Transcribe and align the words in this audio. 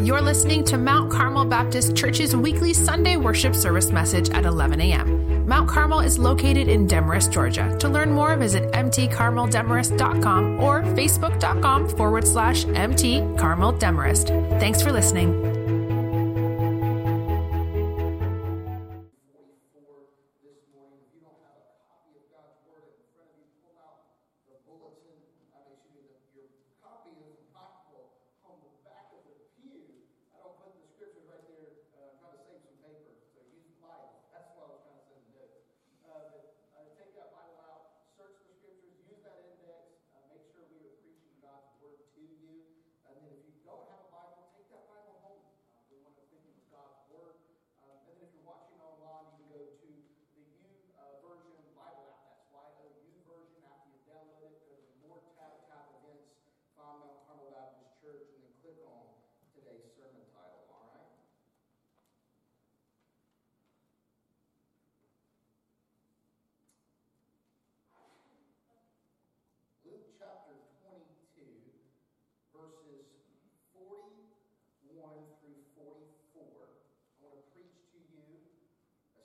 You're 0.00 0.22
listening 0.22 0.64
to 0.64 0.78
Mount 0.78 1.12
Carmel 1.12 1.44
Baptist 1.44 1.94
Church's 1.94 2.34
weekly 2.34 2.72
Sunday 2.72 3.18
worship 3.18 3.54
service 3.54 3.90
message 3.90 4.30
at 4.30 4.46
11 4.46 4.80
a.m. 4.80 5.46
Mount 5.46 5.68
Carmel 5.68 6.00
is 6.00 6.18
located 6.18 6.68
in 6.68 6.86
Demarest, 6.86 7.30
Georgia. 7.30 7.76
To 7.80 7.88
learn 7.88 8.10
more, 8.10 8.34
visit 8.34 8.72
mtcarmeldemarest.com 8.72 10.58
or 10.58 10.82
facebook.com 10.82 11.88
forward 11.90 12.26
slash 12.26 12.64
mtcarmeldemarest. 12.64 14.58
Thanks 14.58 14.80
for 14.80 14.90
listening. 14.90 15.49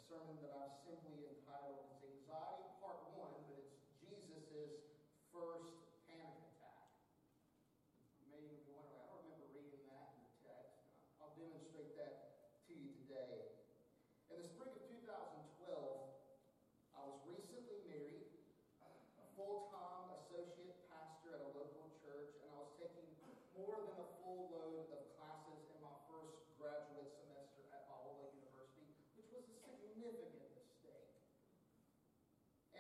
sermon 0.08 0.38
that 0.42 0.54
I've 0.54 0.85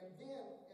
And 0.02 0.12
then 0.20 0.65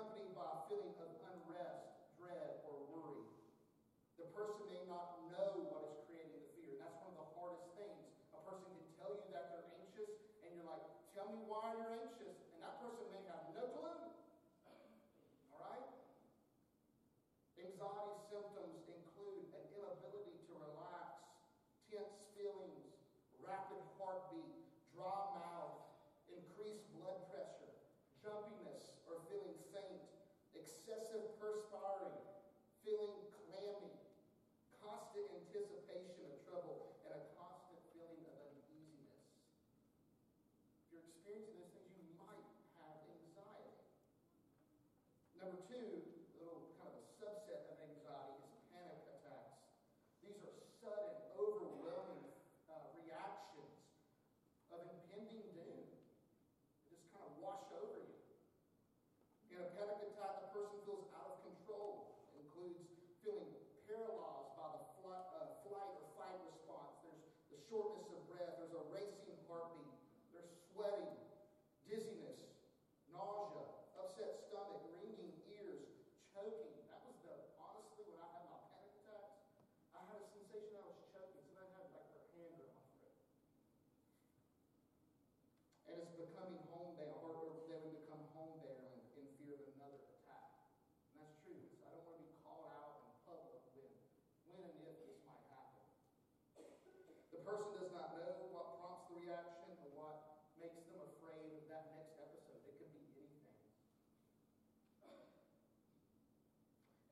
accompanying 0.00 0.29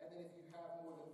And 0.09 0.17
then 0.17 0.25
if 0.25 0.33
you 0.41 0.49
have 0.57 0.73
more 0.81 0.97
than 0.97 1.08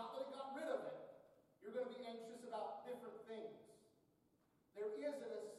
Not 0.00 0.16
that 0.16 0.24
it 0.24 0.32
got 0.32 0.56
rid 0.56 0.64
of 0.64 0.80
it. 0.80 0.96
You're 1.60 1.76
going 1.76 1.84
to 1.84 1.92
be 1.92 2.00
anxious 2.08 2.40
about 2.48 2.88
different 2.88 3.20
things. 3.28 3.52
There 4.72 4.88
is 4.96 5.12
an 5.12 5.49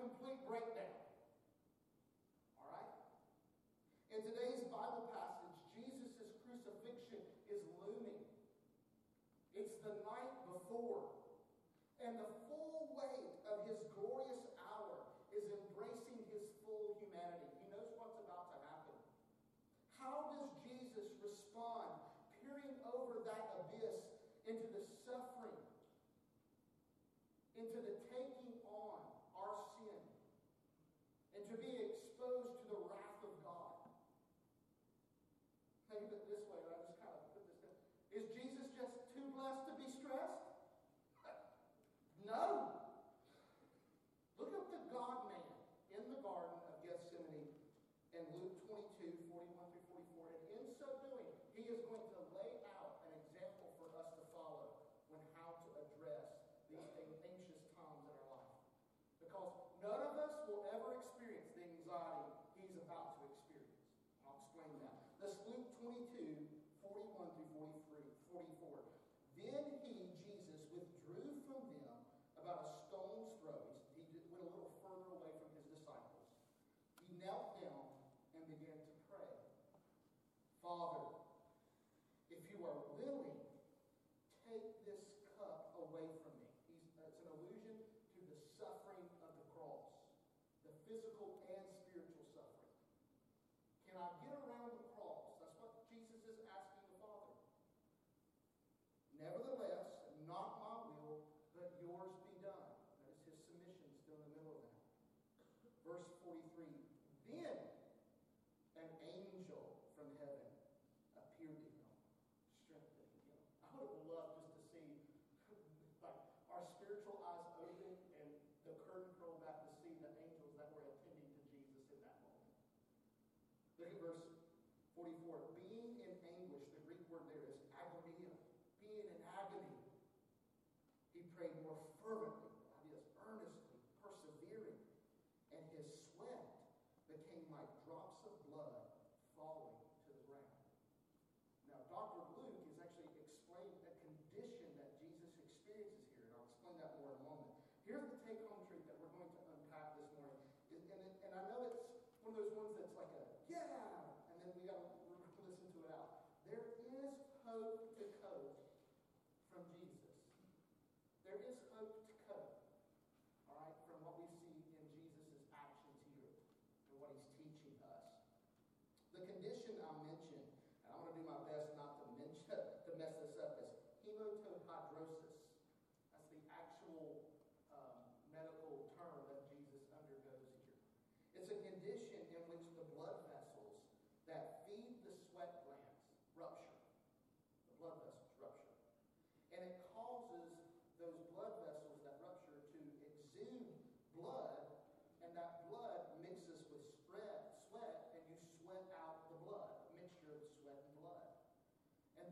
complete 0.00 0.40
breakdown. 0.48 0.89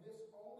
this 0.09 0.33
only 0.33 0.58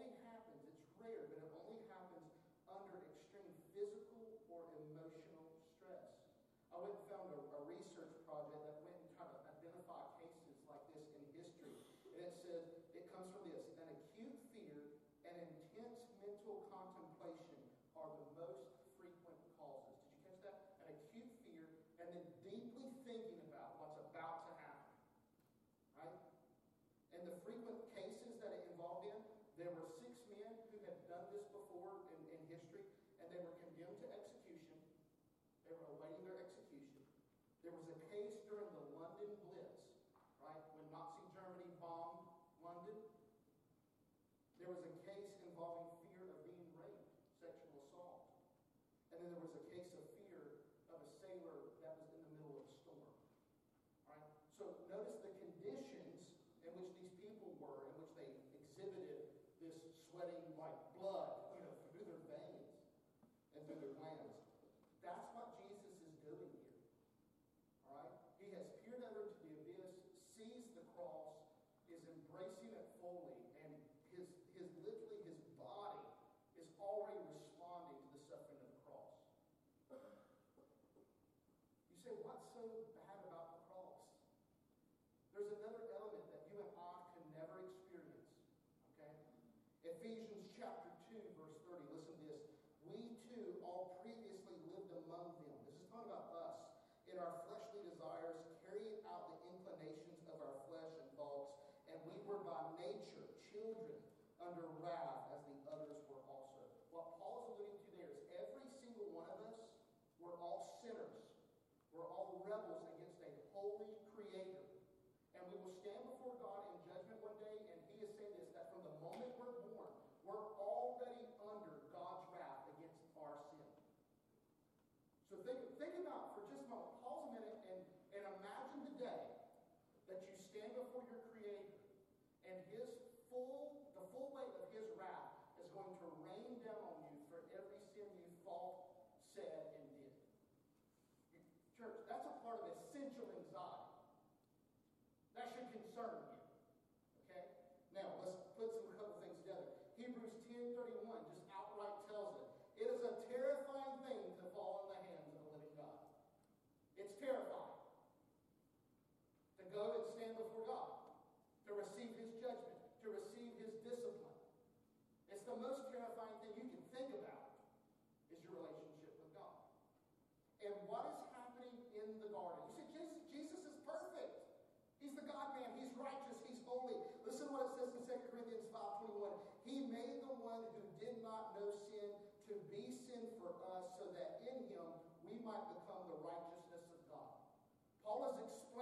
Ephesians 89.99 90.55
chapter 90.55 90.95
2, 91.11 91.19
verse 91.35 91.59
30. 91.67 91.91
Listen 91.91 92.15
to 92.23 92.31
this. 92.31 92.43
We 92.87 93.19
too 93.27 93.59
all 93.67 93.99
pre 93.99 94.08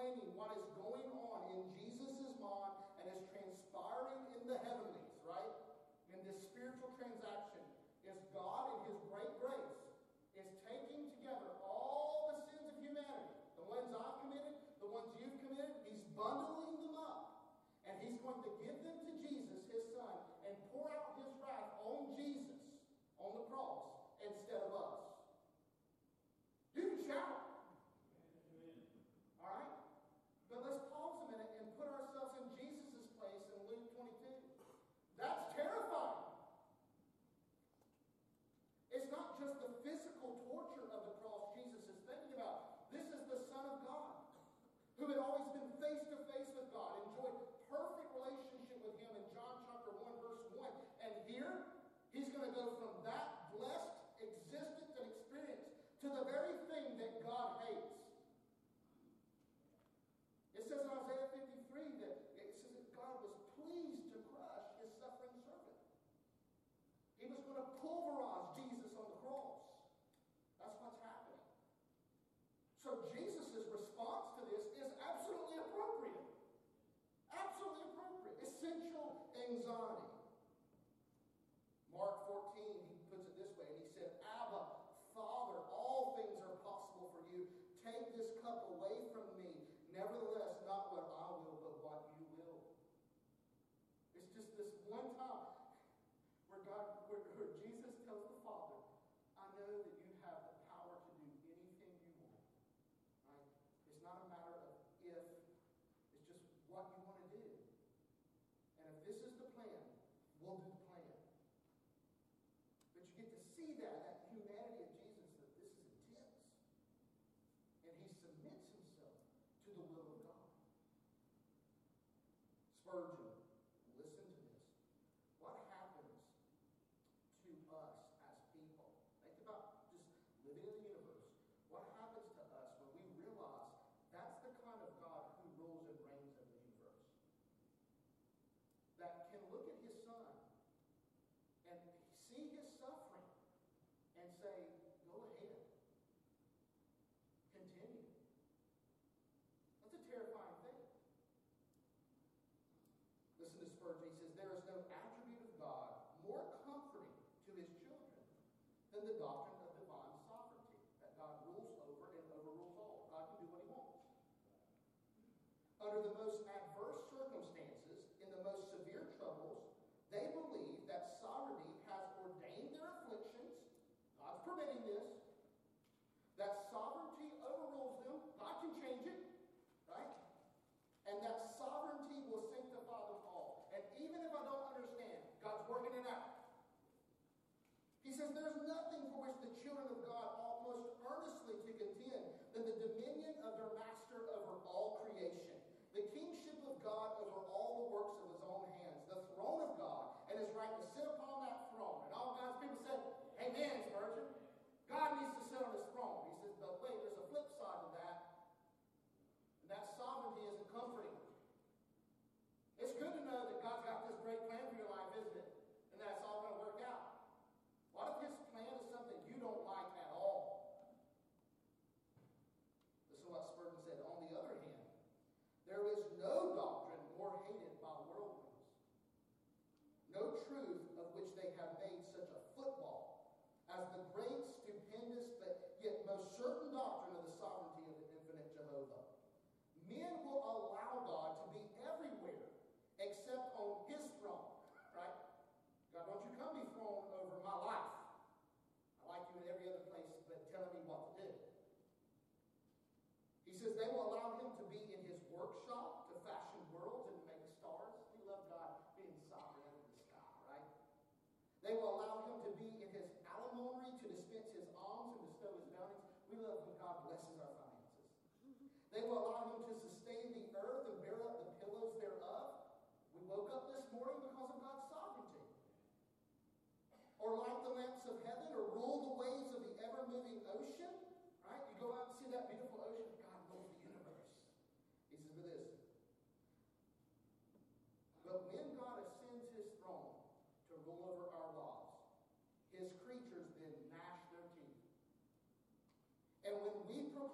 explaining 0.08 0.32
what 0.36 0.56
is 0.56 0.70
going 0.80 1.17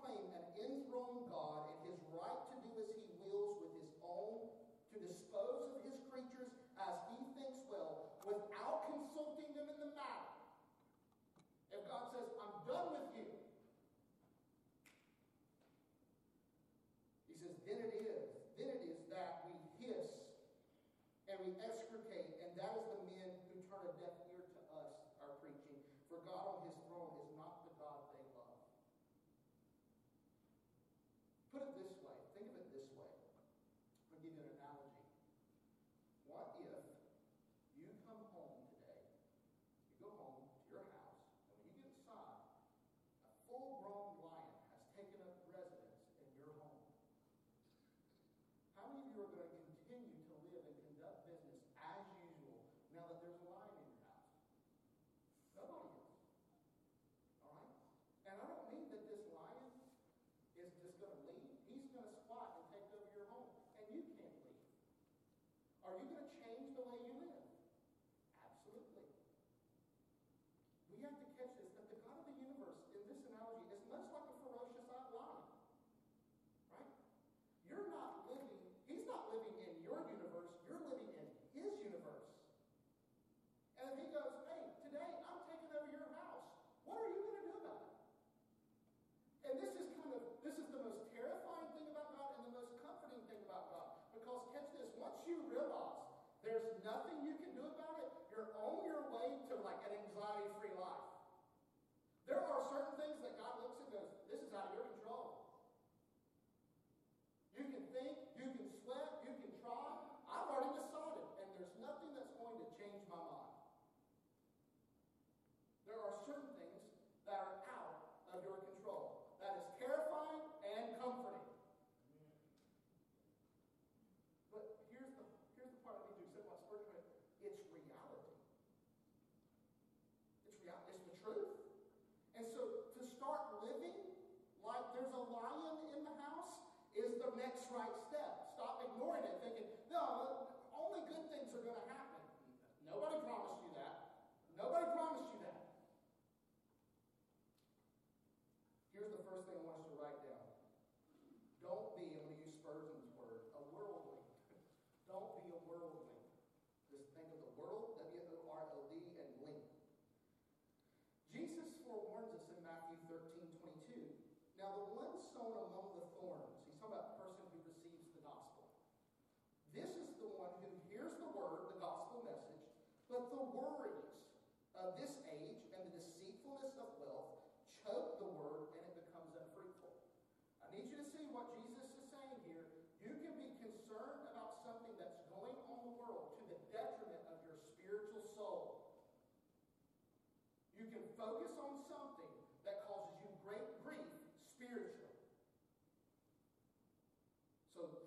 find 0.04 0.18
an 0.36 0.53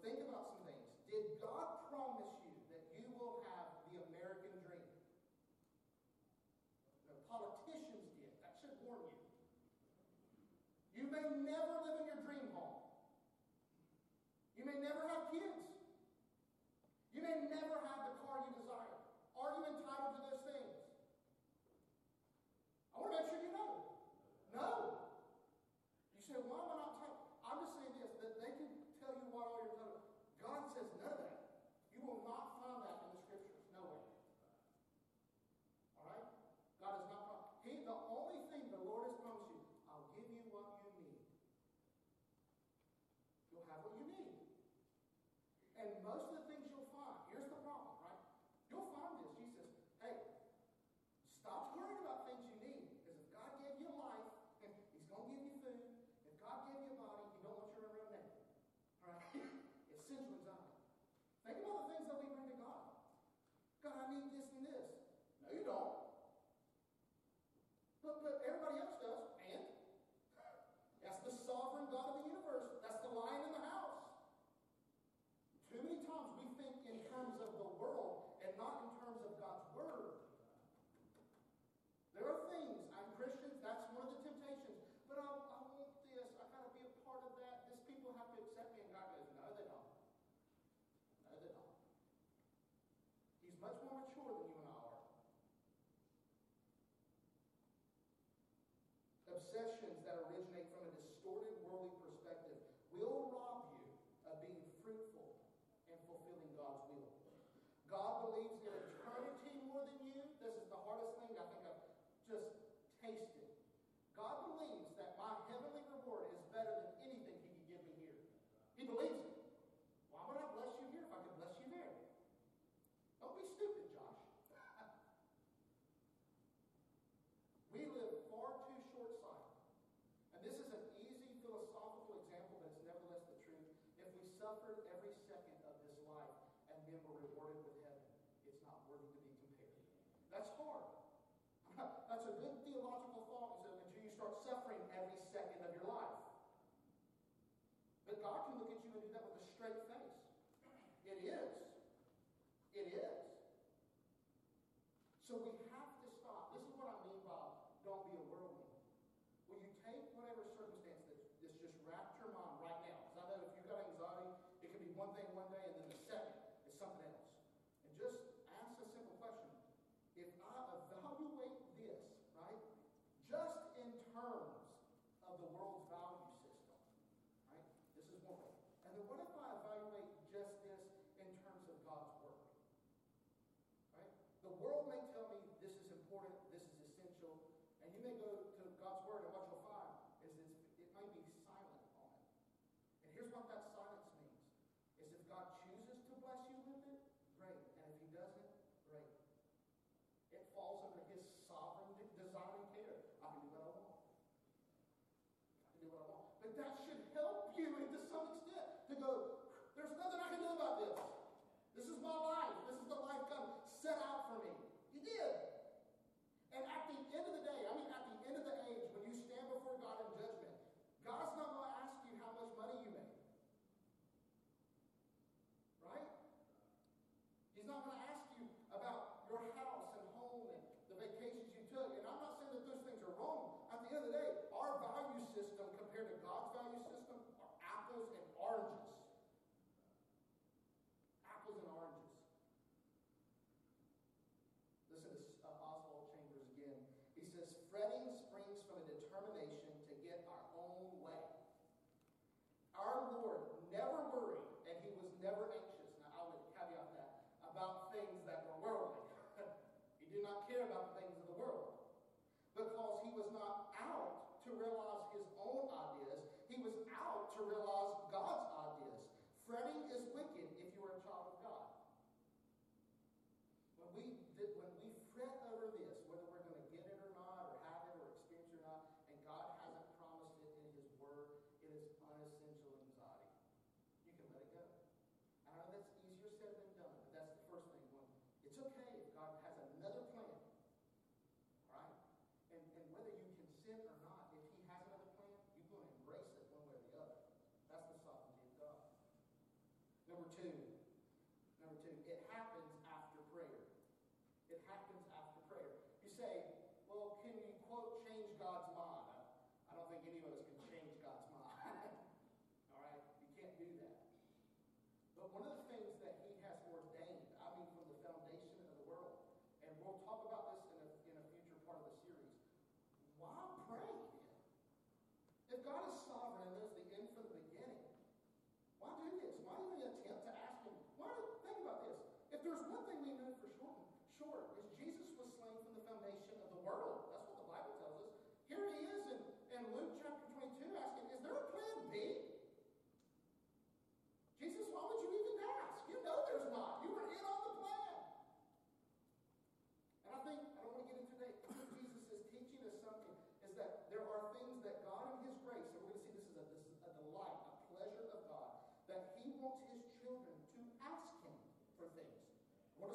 Think 0.00 0.24
about 0.30 0.56
some 0.56 0.64
things. 0.64 0.88
Did 1.10 1.24
God 1.42 1.84
promise 1.92 2.32
you 2.48 2.56
that 2.72 2.84
you 2.96 3.04
will 3.12 3.44
have 3.50 3.84
the 3.92 4.00
American 4.08 4.56
dream? 4.64 4.88
No, 7.10 7.20
politicians 7.28 8.08
did. 8.16 8.32
That 8.40 8.56
should 8.62 8.76
warn 8.86 9.04
you. 9.04 9.20
You 10.96 11.04
may 11.12 11.26
never 11.44 11.72
live 11.84 11.96
in 12.00 12.06
your 12.08 12.20
dream 12.24 12.48
home. 12.56 12.88
You 14.56 14.64
may 14.64 14.80
never 14.80 15.04
have 15.12 15.28
kids. 15.28 15.60
You 17.12 17.20
may 17.20 17.48
never 17.52 17.76
have 17.84 18.00
the 18.08 18.12
car 18.24 18.48
you 18.48 18.56
desire. 18.56 18.65
possessions 99.56 100.04
that 100.04 100.12
are 100.12 100.25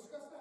We'll 0.02 0.10
discuss 0.10 0.22
that 0.22 0.32
more. 0.32 0.40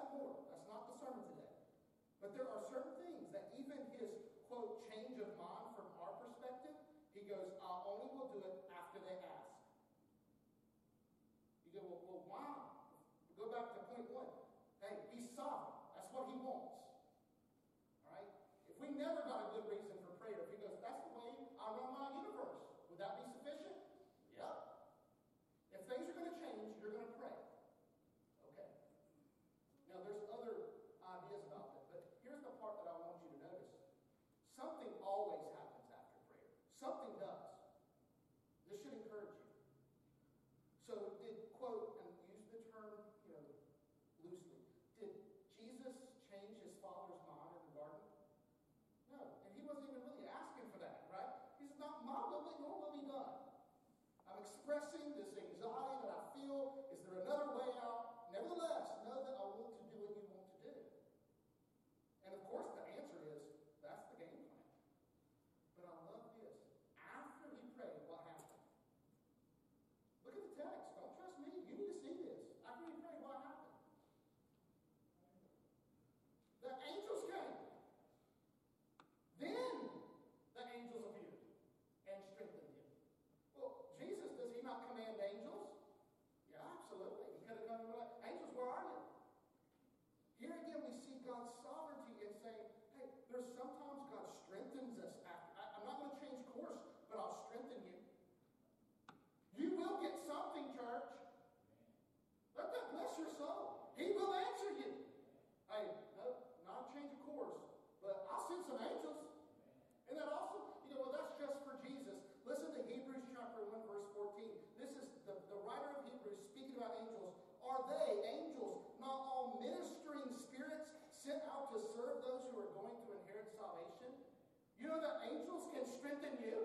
You 124.81 124.89
know 124.89 124.97
that 124.97 125.21
angels 125.29 125.69
can 125.77 125.85
strengthen 125.85 126.41
you? 126.41 126.57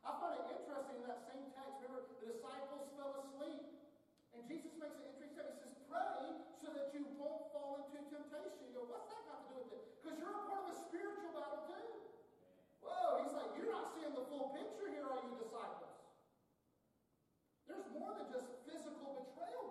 I 0.00 0.16
find 0.16 0.32
it 0.40 0.48
interesting 0.48 0.96
in 0.96 1.04
that 1.04 1.28
same 1.28 1.44
text. 1.52 1.76
Remember, 1.84 2.08
the 2.24 2.32
disciples 2.32 2.88
fell 2.96 3.20
asleep. 3.20 3.68
And 4.32 4.48
Jesus 4.48 4.72
makes 4.80 4.96
an 4.96 5.12
interesting 5.12 5.36
statement. 5.36 5.60
He 5.60 5.68
says, 5.68 5.76
pray 5.92 6.40
so 6.56 6.72
that 6.72 6.88
you 6.96 7.04
won't 7.20 7.52
fall 7.52 7.84
into 7.84 8.00
temptation. 8.08 8.72
You 8.72 8.80
go, 8.80 8.88
what's 8.88 9.12
that 9.12 9.28
got 9.28 9.44
to 9.44 9.46
do 9.52 9.60
with 9.60 9.76
it? 9.76 9.84
Because 10.00 10.16
you're 10.16 10.32
a 10.32 10.44
part 10.48 10.72
of 10.72 10.72
a 10.72 10.76
spiritual 10.88 11.36
battle 11.36 11.68
too. 11.68 11.88
Whoa, 12.80 13.20
he's 13.20 13.36
like, 13.36 13.52
you're 13.60 13.72
not 13.76 13.92
seeing 13.92 14.16
the 14.16 14.24
full 14.32 14.56
picture 14.56 14.88
here, 14.88 15.04
are 15.04 15.20
you 15.20 15.36
disciples? 15.36 16.00
There's 17.68 17.84
more 17.92 18.16
than 18.16 18.32
just 18.32 18.48
physical 18.64 19.20
betrayal 19.20 19.67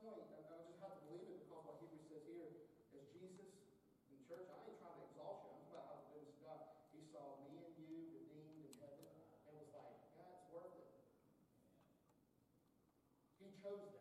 point. 0.00 0.24
I, 0.32 0.40
I 0.48 0.56
just 0.64 0.80
have 0.80 0.96
to 0.96 1.02
believe 1.12 1.28
it 1.28 1.44
because 1.44 1.62
what 1.68 1.76
Hebrews 1.84 2.08
says 2.08 2.24
here 2.24 2.48
is 2.96 3.04
Jesus 3.12 3.52
in 4.08 4.16
church. 4.24 4.48
I 4.48 4.56
ain't 4.64 4.80
trying 4.80 4.96
to 4.96 5.04
exalt 5.12 5.44
you. 5.44 5.52
I'm 5.52 5.60
talking 5.68 5.76
about 5.76 5.84
how 5.92 5.96
the 6.00 6.08
goodness 6.16 6.36
of 6.36 6.40
God. 6.40 6.60
He 6.96 7.00
saw 7.12 7.24
me 7.44 7.52
and 7.60 7.72
you 7.76 7.92
redeemed 8.16 8.64
in 8.64 8.74
heaven 8.80 9.04
and 9.44 9.52
was 9.60 9.68
like, 9.76 9.92
God, 10.16 10.32
it's 10.40 10.48
worth 10.48 10.72
it. 10.80 10.88
He 13.44 13.48
chose 13.60 13.84
that. 13.84 13.99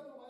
Peter 0.00 0.29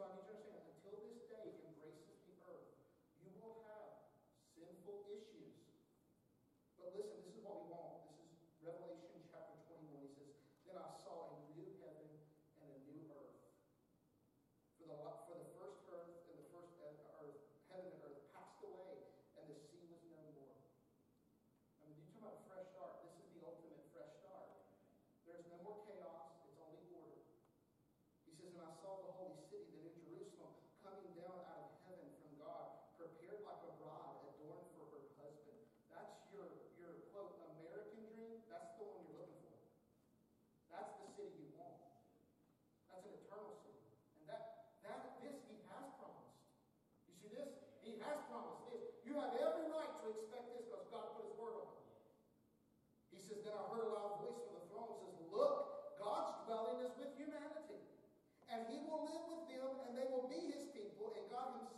so 0.00 0.06
I'm 0.06 0.16
need 0.32 0.59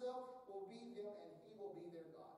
Himself 0.02 0.50
will 0.50 0.66
be 0.66 0.98
them, 0.98 1.14
and 1.14 1.30
He 1.46 1.54
will 1.54 1.78
be 1.78 1.86
their 1.94 2.10
God. 2.10 2.31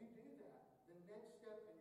you 0.00 0.08
do 0.12 0.28
that, 0.44 0.64
the 0.88 0.96
next 1.08 1.40
step 1.40 1.60
in 1.72 1.75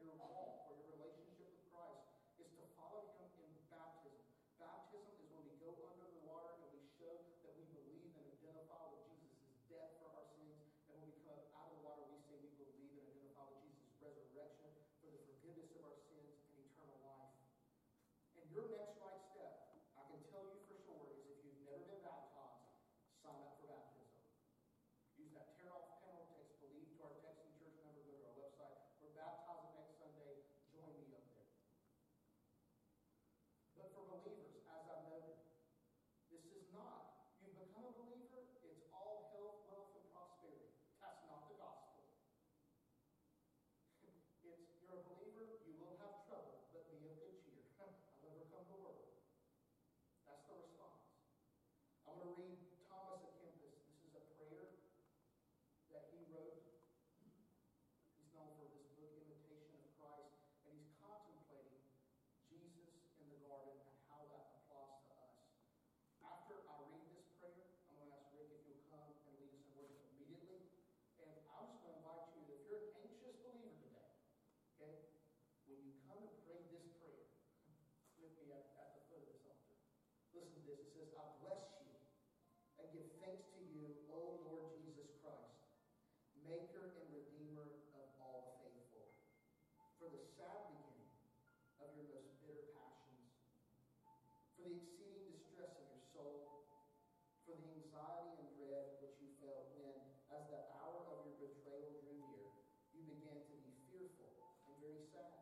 anxiety 97.95 98.35
and 98.35 98.51
dread 98.59 98.91
which 98.99 99.15
you 99.23 99.31
felt 99.39 99.71
when, 99.71 99.95
as 100.27 100.43
the 100.51 100.59
hour 100.75 101.07
of 101.07 101.23
your 101.23 101.39
betrayal 101.39 101.95
drew 102.03 102.19
near, 102.27 102.43
you 102.91 102.99
began 103.07 103.39
to 103.47 103.55
be 103.63 103.71
fearful 103.87 104.35
and 104.67 104.75
very 104.83 104.99
sad. 104.99 105.39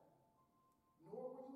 Nor 1.02 1.34
were 1.34 1.42
you 1.42 1.53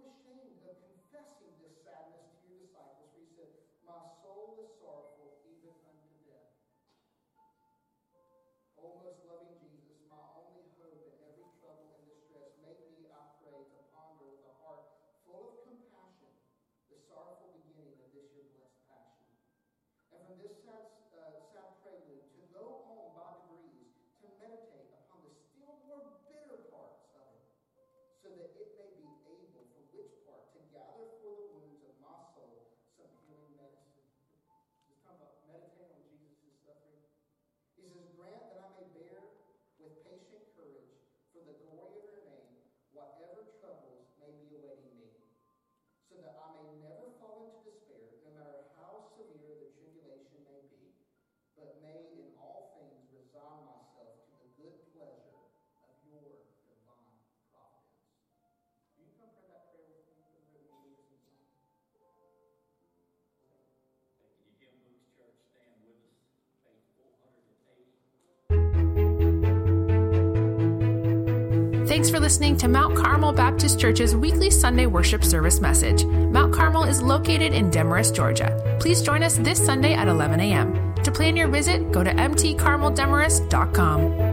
Thanks 71.87 72.09
for 72.09 72.19
listening 72.19 72.57
to 72.57 72.67
Mount 72.67 72.97
Carmel 72.97 73.31
Baptist 73.31 73.79
Church's 73.79 74.13
weekly 74.13 74.51
Sunday 74.51 74.87
worship 74.87 75.23
service 75.23 75.61
message. 75.61 76.03
Mount 76.03 76.53
Carmel 76.53 76.83
is 76.83 77.01
located 77.01 77.53
in 77.53 77.69
Demorest, 77.69 78.13
Georgia. 78.13 78.77
Please 78.81 79.01
join 79.01 79.23
us 79.23 79.37
this 79.37 79.65
Sunday 79.65 79.93
at 79.93 80.09
11 80.09 80.41
a.m. 80.41 80.93
To 80.95 81.11
plan 81.13 81.37
your 81.37 81.47
visit, 81.47 81.93
go 81.93 82.03
to 82.03 82.11
mtcarmeldemorest.com. 82.11 84.26